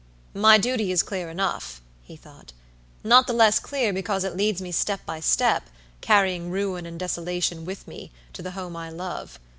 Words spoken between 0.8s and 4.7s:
is clear enough," he thought"not the less clear because it leads